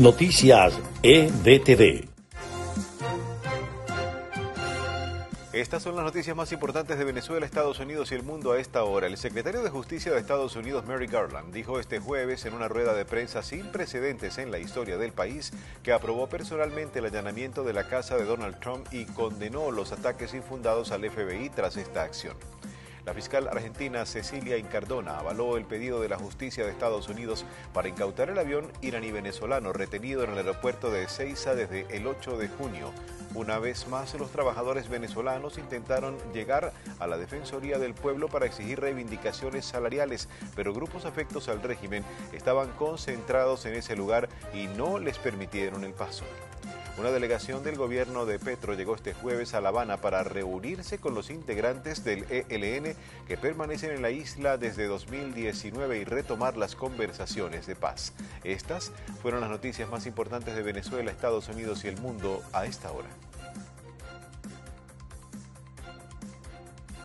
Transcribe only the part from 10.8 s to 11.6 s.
Mary Garland,